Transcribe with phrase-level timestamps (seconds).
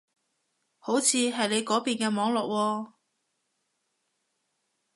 [0.79, 2.39] 好似係你嗰邊嘅網絡
[2.87, 2.93] 喎